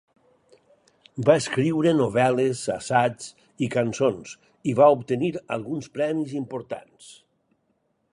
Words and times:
Va 1.29 1.33
escriure 1.41 1.91
novel·les, 1.97 2.61
assaigs 2.75 3.29
i 3.65 3.69
cançons, 3.75 4.31
i 4.71 4.75
va 4.81 4.89
obtenir 4.97 5.31
alguns 5.57 5.91
premis 5.99 6.35
importants. 6.41 7.13